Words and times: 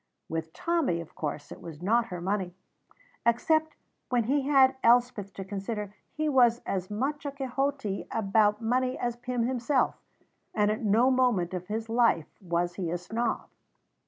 With 0.27 0.51
Tommy, 0.51 0.99
of 0.99 1.13
course, 1.13 1.51
it 1.51 1.61
was 1.61 1.79
not 1.83 2.07
her 2.07 2.19
money. 2.19 2.55
Except 3.23 3.75
when 4.09 4.23
he 4.23 4.47
had 4.47 4.75
Elspeth 4.83 5.31
to 5.35 5.45
consider, 5.45 5.93
he 6.15 6.27
was 6.27 6.59
as 6.65 6.89
much 6.89 7.23
a 7.23 7.31
Quixote 7.31 8.07
about 8.09 8.63
money 8.63 8.97
as 8.97 9.15
Pym 9.15 9.43
himself; 9.45 9.93
and 10.55 10.71
at 10.71 10.81
no 10.83 11.11
moment 11.11 11.53
of 11.53 11.67
his 11.67 11.87
life 11.87 12.41
was 12.41 12.73
he 12.77 12.89
a 12.89 12.97
snob. 12.97 13.47